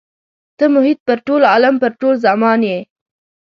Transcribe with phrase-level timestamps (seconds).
[0.57, 2.79] ته محیط پر ټول عالم پر ټول زمان یې.